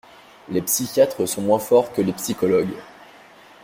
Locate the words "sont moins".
1.27-1.59